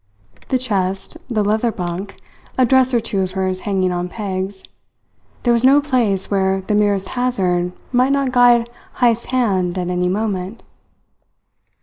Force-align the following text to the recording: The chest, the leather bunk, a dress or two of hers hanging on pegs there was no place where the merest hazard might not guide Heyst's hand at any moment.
The 0.49 0.57
chest, 0.57 1.15
the 1.29 1.43
leather 1.43 1.71
bunk, 1.71 2.15
a 2.57 2.65
dress 2.65 2.91
or 2.91 2.99
two 2.99 3.19
of 3.21 3.33
hers 3.33 3.59
hanging 3.69 3.91
on 3.91 4.09
pegs 4.09 4.63
there 5.43 5.53
was 5.53 5.63
no 5.63 5.79
place 5.79 6.31
where 6.31 6.61
the 6.61 6.73
merest 6.73 7.09
hazard 7.09 7.71
might 7.91 8.11
not 8.11 8.31
guide 8.31 8.67
Heyst's 8.95 9.25
hand 9.25 9.77
at 9.77 9.89
any 9.89 10.09
moment. 10.09 10.63